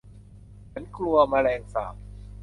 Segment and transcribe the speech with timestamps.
[0.71, 1.95] ฉันกลัวแมลงสาบ